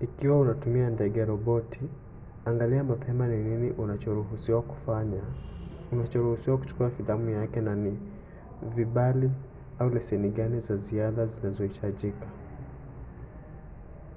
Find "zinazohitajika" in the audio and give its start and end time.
11.26-12.26